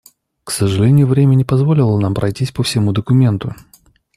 К 0.43 0.49
сожалению, 0.49 1.05
время 1.05 1.35
не 1.35 1.43
позволило 1.45 1.99
нам 1.99 2.15
пройтись 2.15 2.51
по 2.51 2.63
всему 2.63 2.91
документу. 2.91 3.53